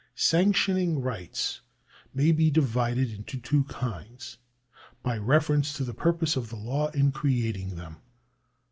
Sanctioning 0.15 0.99
rights 0.99 1.61
may 2.11 2.31
be 2.31 2.49
divided 2.49 3.11
into 3.11 3.37
two 3.39 3.63
kinds 3.65 4.39
by 5.03 5.13
refer 5.13 5.53
ence 5.53 5.73
to 5.73 5.83
the 5.83 5.93
purpose 5.93 6.35
of 6.35 6.49
the 6.49 6.55
law 6.55 6.87
in 6.87 7.11
creating 7.11 7.75
them. 7.75 7.97